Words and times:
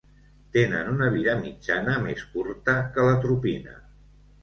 Tenen 0.55 0.89
una 0.93 1.09
vida 1.17 1.35
mitjana 1.43 1.99
més 2.07 2.25
curta 2.35 2.79
que 2.97 3.09
l'atropina. 3.11 3.81